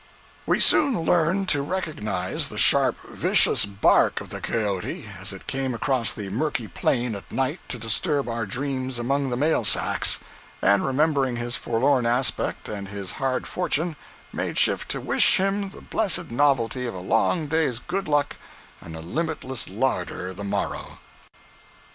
We 0.47 0.59
soon 0.59 0.99
learned 1.01 1.47
to 1.49 1.61
recognize 1.61 2.49
the 2.49 2.57
sharp, 2.57 2.99
vicious 3.07 3.67
bark 3.67 4.19
of 4.19 4.29
the 4.29 4.41
cayote 4.41 5.05
as 5.19 5.31
it 5.31 5.45
came 5.45 5.75
across 5.75 6.11
the 6.11 6.31
murky 6.31 6.67
plain 6.67 7.13
at 7.13 7.31
night 7.31 7.59
to 7.67 7.77
disturb 7.77 8.27
our 8.27 8.47
dreams 8.47 8.97
among 8.97 9.29
the 9.29 9.37
mail 9.37 9.63
sacks; 9.63 10.19
and 10.59 10.83
remembering 10.83 11.35
his 11.35 11.55
forlorn 11.55 12.07
aspect 12.07 12.67
and 12.67 12.87
his 12.87 13.11
hard 13.21 13.45
fortune, 13.45 13.95
made 14.33 14.57
shift 14.57 14.89
to 14.89 14.99
wish 14.99 15.37
him 15.37 15.69
the 15.69 15.81
blessed 15.81 16.31
novelty 16.31 16.87
of 16.87 16.95
a 16.95 16.99
long 16.99 17.45
day's 17.45 17.77
good 17.77 18.07
luck 18.07 18.37
and 18.81 18.95
a 18.95 19.01
limitless 19.01 19.69
larder 19.69 20.33
the 20.33 20.43
morrow. 20.43 20.97